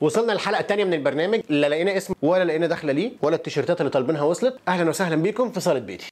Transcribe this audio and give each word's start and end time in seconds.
وصلنا 0.00 0.32
للحلقة 0.32 0.60
الثانية 0.60 0.84
من 0.84 0.94
البرنامج. 0.94 1.40
لا 1.48 1.68
لقينا 1.68 1.96
اسم 1.96 2.14
ولا 2.22 2.44
لقينا 2.44 2.66
دخلة 2.66 2.92
ليه 2.92 3.12
ولا 3.22 3.36
التيشيرتات 3.36 3.80
اللي 3.80 3.90
طالبينها 3.90 4.22
وصلت. 4.22 4.56
أهلا 4.68 4.90
وسهلا 4.90 5.16
بيكم 5.16 5.50
في 5.50 5.60
صالة 5.60 5.78
بيتي. 5.78 6.08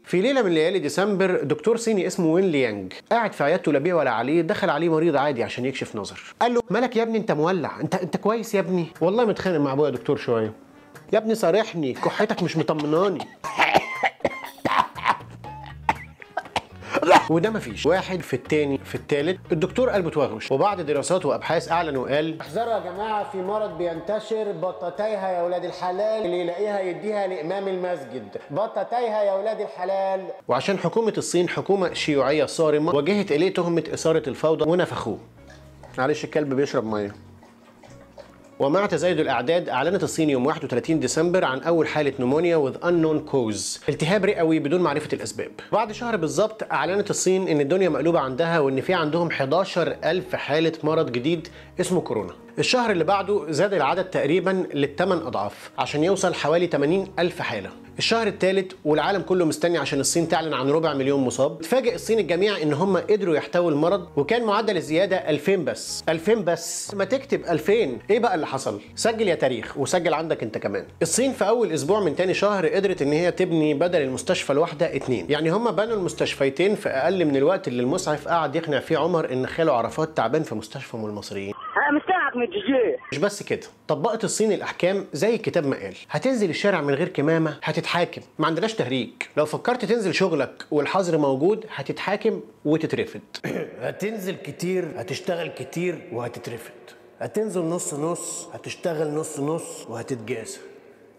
في 0.03 0.21
ليلة 0.21 0.41
من 0.41 0.51
ليالي 0.51 0.79
ديسمبر 0.79 1.43
دكتور 1.43 1.77
صيني 1.77 2.07
اسمه 2.07 2.25
وين 2.25 2.45
ليانج 2.45 2.93
قاعد 3.11 3.33
في 3.33 3.43
عيادته 3.43 3.73
لا 3.73 3.79
بيه 3.79 3.93
ولا 3.93 4.11
عليه 4.11 4.41
دخل 4.41 4.69
عليه 4.69 4.89
مريض 4.89 5.15
عادي 5.15 5.43
عشان 5.43 5.65
يكشف 5.65 5.95
نظر. 5.95 6.21
قال 6.41 6.53
له 6.53 6.61
مالك 6.69 6.95
يا 6.95 7.03
ابني؟ 7.03 7.17
انت 7.17 7.31
مولع. 7.31 7.79
انت 7.81 7.95
انت 7.95 8.17
كويس 8.17 8.55
يا 8.55 8.59
ابني. 8.59 8.85
والله 9.01 9.25
متخانق 9.25 9.57
مع 9.57 9.73
أبويا 9.73 9.89
دكتور 9.89 10.17
شوية. 10.17 10.53
يا 11.13 11.17
ابني 11.17 11.35
صارحني 11.35 11.93
كحتك 11.93 12.43
مش 12.43 12.57
مطمناني. 12.57 13.27
وده 17.29 17.49
مفيش 17.49 17.85
واحد 17.85 18.21
في 18.21 18.33
التاني 18.33 18.77
في 18.77 18.95
التالت. 18.95 19.39
الدكتور 19.51 19.89
قلبه 19.89 20.09
توغوش 20.09 20.51
وبعد 20.51 20.81
دراسات 20.81 21.25
وأبحاث 21.25 21.71
اعلن 21.71 21.97
وقال 21.97 22.41
احذروا 22.41 22.73
يا 22.73 22.79
جماعة 22.79 23.31
في 23.31 23.37
مرض 23.37 23.77
بينتشر 23.77 24.51
بطتيها 24.51 25.31
يا 25.31 25.41
ولاد 25.43 25.65
الحلال 25.65 26.25
اللي 26.25 26.39
يلاقيها 26.41 26.79
يديها 26.79 27.27
لإمام 27.27 27.67
المسجد. 27.67 28.27
بطتيها 28.51 29.23
يا 29.23 29.33
ولاد 29.33 29.61
الحلال. 29.61 30.25
وعشان 30.47 30.77
حكومة 30.77 31.13
الصين 31.17 31.49
حكومة 31.49 31.93
شيوعية 31.93 32.45
صارمة 32.45 32.95
وجهت 32.95 33.31
إليه 33.31 33.53
تهمة 33.53 33.83
إثارة 33.93 34.29
الفوضى 34.29 34.69
ونفخوه. 34.69 35.17
معلش 35.97 36.23
الكلب 36.23 36.53
بيشرب 36.53 36.85
مية. 36.85 37.15
ومع 38.59 38.85
تزايد 38.85 39.19
الأعداد 39.19 39.69
أعلنت 39.69 40.03
الصين 40.03 40.29
يوم 40.29 40.45
31 40.45 40.99
ديسمبر 40.99 41.45
عن 41.45 41.59
أول 41.59 41.87
حالة 41.87 42.13
نمونيا 42.19 42.69
with 42.69 42.75
unknown 42.83 43.31
cause. 43.31 43.89
التهاب 43.89 44.25
رئوي 44.25 44.59
بدون 44.59 44.81
معرفة 44.81 45.09
الأسباب. 45.13 45.51
بعد 45.71 45.91
شهر 45.91 46.15
بالظبط 46.15 46.71
أعلنت 46.71 47.09
الصين 47.09 47.47
إن 47.47 47.61
الدنيا 47.61 47.89
مقلوبة 47.89 48.19
عندها 48.19 48.59
وإن 48.59 48.81
في 48.81 48.93
عندهم 48.93 49.27
11000 49.27 50.35
حالة 50.35 50.73
مرض 50.83 51.11
جديد 51.11 51.47
اسمه 51.79 52.01
كورونا. 52.01 52.33
الشهر 52.59 52.91
اللي 52.91 53.03
بعده 53.03 53.45
زاد 53.51 53.73
العدد 53.73 54.05
تقريبا 54.05 54.65
للثمان 54.73 55.17
أضعاف 55.17 55.71
عشان 55.77 56.03
يوصل 56.03 56.33
حوالي 56.33 56.67
80 56.67 57.07
ألف 57.19 57.41
حالة. 57.41 57.69
الشهر 57.97 58.27
الثالث 58.27 58.71
والعالم 58.85 59.21
كله 59.21 59.45
مستني 59.45 59.77
عشان 59.77 59.99
الصين 59.99 60.27
تعلن 60.27 60.53
عن 60.53 60.69
ربع 60.69 60.93
مليون 60.93 61.19
مصاب. 61.23 61.61
تفاجئ 61.61 61.95
الصين 61.95 62.19
الجميع 62.19 62.61
إن 62.61 62.73
هم 62.73 62.97
قدروا 62.97 63.35
يحتووا 63.35 63.71
المرض 63.71 64.07
وكان 64.17 64.43
معدل 64.43 64.77
الزيادة 64.77 65.17
2000 65.29 65.55
بس. 65.55 66.03
2000 66.09 66.33
بس. 66.35 66.93
ما 66.93 67.05
تكتب 67.05 67.45
2000 67.45 67.71
إيه 68.09 68.19
بقى 68.19 68.35
اللي 68.35 68.47
حصل؟ 68.47 68.81
سجل 68.95 69.27
يا 69.27 69.35
تاريخ 69.35 69.77
وسجل 69.77 70.13
عندك 70.13 70.43
أنت 70.43 70.57
كمان. 70.57 70.85
الصين 71.01 71.33
في 71.33 71.47
أول 71.47 71.71
أسبوع 71.71 71.99
من 71.99 72.15
تاني 72.15 72.33
شهر 72.33 72.67
قدرت 72.67 73.01
إن 73.01 73.11
هي 73.11 73.31
تبني 73.31 73.73
بدل 73.73 74.01
المستشفى 74.01 74.53
الواحدة 74.53 74.95
اتنين. 74.95 75.25
يعني 75.29 75.49
هم 75.49 75.71
بنوا 75.71 75.95
المستشفيتين 75.95 76.75
في 76.75 76.89
أقل 76.89 77.25
من 77.25 77.35
الوقت 77.35 77.67
اللي 77.67 77.81
المسعف 77.83 78.27
قعد 78.27 78.55
يقنع 78.55 78.79
فيه 78.79 78.97
عمر 78.97 79.33
إن 79.33 79.47
خاله 79.47 79.73
عرفات 79.73 80.17
تعبان 80.17 80.43
في 80.43 80.55
مستشفى 80.55 80.93
المصريين. 80.93 81.53
من 82.35 82.43
الجيجي 82.43 82.95
مش 83.11 83.17
بس 83.17 83.43
كده 83.43 83.67
طبقت 83.87 84.23
الصين 84.23 84.51
الأحكام 84.51 85.05
زي 85.13 85.35
الكتاب 85.35 85.65
ما 85.65 85.75
قال. 85.75 85.93
هتنزل 86.09 86.49
الشارع 86.49 86.81
من 86.81 86.93
غير 86.93 87.07
كمامة 87.07 87.57
هتتحاكم. 87.63 88.21
ما 88.39 88.47
عندناش 88.47 88.73
تهريج. 88.73 89.09
لو 89.37 89.45
فكرت 89.45 89.85
تنزل 89.85 90.13
شغلك 90.13 90.65
والحظر 90.71 91.17
موجود 91.17 91.65
هتتحاكم 91.75 92.41
وتترفد. 92.65 93.21
هتنزل 93.81 94.35
كتير 94.35 94.91
هتشتغل 94.95 95.47
كتير 95.47 96.01
وهتترفد. 96.11 96.71
هتنزل 97.19 97.61
نص 97.61 97.93
نص 97.93 98.47
هتشتغل 98.53 99.07
نص 99.13 99.39
نص 99.39 99.85
وهتتجازى 99.89 100.57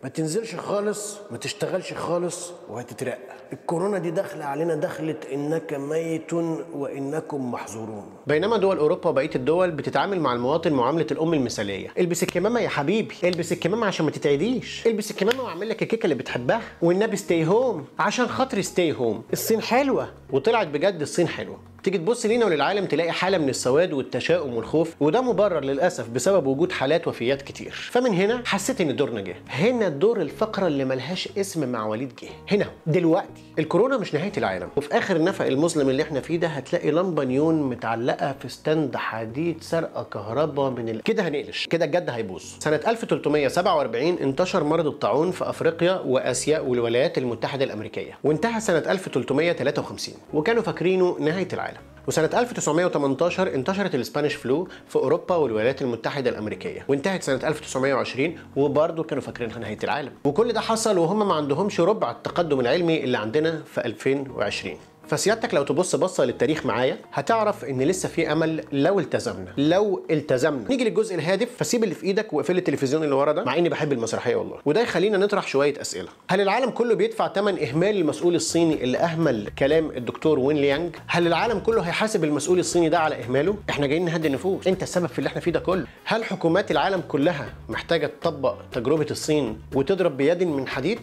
ما 0.07 0.11
تنزلش 0.11 0.55
خالص 0.55 1.19
ما 1.31 1.37
تشتغلش 1.39 1.93
خالص 1.93 2.53
وهتترقى. 2.69 3.19
الكورونا 3.53 3.99
دي 3.99 4.11
داخلة 4.11 4.45
علينا 4.45 4.75
دخلت 4.75 5.27
إنك 5.33 5.75
ميت 5.75 6.33
وإنكم 6.75 7.53
محظورون. 7.53 8.05
بينما 8.27 8.57
دول 8.57 8.79
أوروبا 8.79 9.09
وبقية 9.11 9.31
الدول 9.35 9.71
بتتعامل 9.71 10.21
مع 10.21 10.33
المواطن 10.33 10.73
معاملة 10.73 11.07
الأم 11.11 11.35
المثالية. 11.35 11.89
البس 11.99 12.23
الكمامة 12.23 12.61
يا 12.61 12.69
حبيبي 12.69 13.15
البس 13.25 13.53
الكمامة 13.53 13.87
عشان 13.87 14.05
ما 14.05 14.11
تتعديش. 14.11 14.87
البس 14.87 15.11
الكمامة 15.11 15.43
واعمل 15.43 15.69
لك 15.69 15.83
الكيكة 15.83 16.05
اللي 16.05 16.15
بتحبها. 16.15 16.63
والنبي 16.83 17.17
ستي 17.17 17.47
هوم 17.47 17.85
عشان 17.99 18.27
خاطري 18.27 18.63
ستي 18.63 18.93
هوم 18.93 19.23
الصين 19.33 19.63
حلوة 19.63 20.09
وطلعت 20.31 20.67
بجد 20.67 21.01
الصين 21.01 21.29
حلوة. 21.29 21.59
تيجي 21.87 21.99
تبص 21.99 22.27
لينا 22.27 22.45
وللعالم 22.47 22.85
تلاقي 22.87 23.13
حالة 23.13 23.39
من 23.39 23.49
السواد 23.49 23.93
والتشاؤم 23.93 24.55
والخوف 24.55 24.95
وده 25.01 25.21
مبرر 25.21 25.65
للأسف 25.65 26.09
بسبب 26.09 26.47
وجود 26.47 26.73
حالات 26.73 27.09
وفيات 27.09 27.43
كتير. 27.43 27.71
فمن 27.91 28.15
هنا 28.15 28.43
حسيت 28.45 28.81
إن 28.81 28.97
دورنا 28.97 29.21
جه 29.21 29.35
هنا 29.49 29.89
دور 29.89 30.21
الفقرة 30.21 30.67
اللي 30.67 30.85
ملهاش 30.85 31.29
اسم 31.39 31.69
مع 31.69 31.87
وليد 31.87 32.13
جه. 32.23 32.29
هنا 32.57 32.67
دلوقتي. 32.87 33.43
الكورونا 33.59 33.97
مش 33.99 34.15
نهاية 34.15 34.33
العالم. 34.39 34.69
وفي 34.77 34.99
آخر 34.99 35.17
النفق 35.17 35.47
المظلم 35.47 35.89
اللي 35.89 36.03
إحنا 36.03 36.21
فيه 36.21 36.37
ده 36.37 36.49
هتلاقي 36.49 36.91
لمبة 36.91 37.25
نيون 37.25 37.63
متعلقة 37.63 38.35
في 38.43 38.49
stand 38.49 38.97
حديد 38.97 39.63
سرقة 39.63 40.03
كهرباء 40.03 40.71
من 40.71 40.89
ال... 40.89 41.03
كده 41.03 41.29
هنقلش. 41.29 41.67
كده 41.67 41.85
الجد 41.85 42.11
هيبوظ. 42.11 42.43
سنة 42.59 42.81
1347 42.89 44.07
انتشر 44.19 44.65
مرض 44.65 44.87
الطاعون 44.87 45.31
في 45.31 45.49
أفريقيا 45.49 46.01
وأسيا 46.07 46.59
والولايات 46.61 47.19
المتحدة 47.19 47.65
الأمريكية. 47.65 48.19
وانتهى 48.25 48.61
سنة 48.61 48.79
1353 48.79 50.15
وكانوا 50.35 50.63
فاكرينه 50.63 51.17
نهاية 51.21 51.49
العالم. 51.53 51.76
وسنة 52.09 52.31
1918 52.35 53.55
انتشرت 53.55 53.95
ال 53.95 54.00
Spanish 54.00 54.35
flu 54.35 54.69
في 54.89 54.97
أوروبا 54.97 55.35
والولايات 55.37 55.83
المتحدة 55.83 56.31
الأمريكية 56.31 56.85
وانتهت 56.89 57.23
سنة 57.23 57.49
1920 57.49 58.35
وبرضه 58.57 59.03
كانوا 59.03 59.23
فاكرينها 59.23 59.59
نهاية 59.59 59.79
العالم 59.85 60.13
وكل 60.25 60.53
ده 60.53 60.61
حصل 60.61 60.99
وهم 60.99 61.29
ما 61.29 61.35
عندهمش 61.35 61.81
ربع 61.81 62.11
التقدم 62.11 62.61
العلمي 62.61 63.05
اللي 63.05 63.19
عندنا 63.19 63.63
في 63.75 63.85
2020 63.85 64.77
فسيادتك 65.09 65.55
لو 65.55 65.63
تبص 65.63 65.97
بصة 65.97 66.25
للتاريخ 66.25 66.67
معايا 66.67 66.99
هتعرف 67.13 67.65
إن 67.65 67.83
لسه 67.83 68.09
في 68.09 68.33
أمل 68.33 68.65
لو 68.73 69.01
التزمنا. 69.01 69.53
لو 69.59 70.07
التزمنا. 70.11 70.69
نيجي 70.69 70.85
للجزء 70.85 71.15
الهادف 71.15 71.49
فسيب 71.59 71.85
اللي 71.85 71.95
في 71.95 72.05
إيدك 72.07 72.33
واقفل 72.33 72.59
التلفزيون 72.59 73.05
اللي 73.05 73.15
ورا 73.15 73.33
ده 73.33 73.45
مع 73.45 73.57
إني 73.59 73.69
بحب 73.69 73.93
المسرحية 73.93 74.37
والله. 74.37 74.59
وده 74.65 74.81
يخلينا 74.81 75.19
نطرح 75.19 75.47
شوية 75.49 75.81
أسئلة. 75.81 76.09
هل 76.31 76.41
العالم 76.41 76.71
كله 76.71 76.95
بيدفع 76.95 77.33
ثمن 77.33 77.59
إهمال 77.59 77.97
المسؤول 77.97 78.35
الصيني 78.35 78.85
اللي 78.85 78.99
أهمل 78.99 79.49
كلام 79.59 79.91
الدكتور 79.91 80.39
وين 80.39 80.57
ليانج؟ 80.57 80.97
هل 81.07 81.27
العالم 81.27 81.59
كله 81.59 81.83
هيحاسب 81.83 82.25
المسؤول 82.25 82.59
الصيني 82.59 82.89
ده 82.89 82.99
على 82.99 83.25
إهماله؟ 83.25 83.57
إحنا 83.71 83.87
جايين 83.87 84.05
نهدي 84.05 84.29
النفوس. 84.29 84.67
أنت 84.67 84.83
السبب 84.83 85.07
في 85.07 85.19
اللي 85.19 85.29
إحنا 85.29 85.41
فيه 85.41 85.51
ده 85.51 85.61
كله. 85.61 85.87
هل 86.05 86.25
حكومات 86.25 86.71
العالم 86.71 87.03
كلها 87.09 87.55
محتاجة 87.69 88.11
تطبق 88.21 88.55
تجربة 88.73 89.07
الصين 89.11 89.59
وتضرب 89.75 90.17
بيد 90.17 90.43
من 90.43 90.69
حديد؟ 90.69 91.01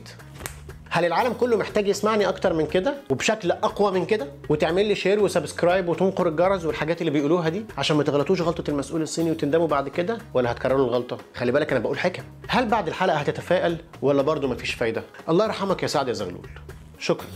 هل 0.94 1.06
العالم 1.06 1.34
كله 1.34 1.58
محتاج 1.58 1.88
يسمعني 1.88 2.28
أكتر 2.30 2.54
من 2.54 2.68
كده 2.68 2.94
وبشكل 3.10 3.52
أقوى 3.52 3.92
من 3.92 4.06
كده؟ 4.06 4.28
وتعمل 4.50 4.86
لي 4.86 4.96
share 4.96 5.24
و 5.24 5.30
subscribe 5.30 5.88
وتنقر 5.90 6.28
الجرس 6.28 6.66
والحاجات 6.66 7.02
اللي 7.02 7.12
بيقولوها 7.12 7.50
دي 7.50 7.66
عشان 7.78 7.98
ما 7.98 8.04
تغلطوش 8.04 8.42
غلطة 8.42 8.70
المسؤول 8.72 9.02
الصيني 9.02 9.32
وتندموا 9.32 9.68
بعد 9.68 9.90
كده 9.90 10.18
ولا 10.34 10.52
هتكرروا 10.52 10.86
الغلطة. 10.86 11.18
خلي 11.36 11.52
بالك 11.52 11.72
أنا 11.72 11.80
بقول 11.80 12.00
حكم. 12.00 12.24
هل 12.48 12.68
بعد 12.68 12.88
الحلقة 12.88 13.18
هتتفائل 13.18 13.78
ولا 14.02 14.22
برضه 14.22 14.48
مفيش 14.48 14.74
فايدة؟ 14.74 15.04
الله 15.30 15.46
يرحمك 15.46 15.84
يا 15.84 15.88
سعد 15.88 16.08
يا 16.08 16.14
زغلول. 16.14 16.48
شكرا. 17.00 17.28